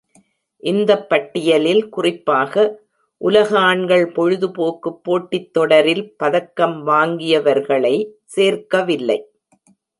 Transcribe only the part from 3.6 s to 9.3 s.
ஆண்கள் பொழுதுபோக்கு போட்டித்தொடரில் பதக்கம் வாங்கியவர்களை சேர்க்கவில்லை.